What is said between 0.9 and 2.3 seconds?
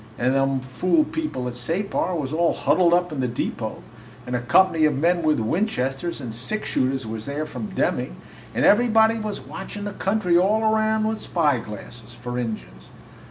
people at Separ